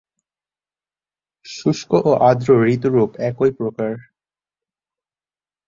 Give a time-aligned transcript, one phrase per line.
[1.45, 3.91] শুষ্ক ও আর্দ্র-ঋতুরূপ একই প্রকার।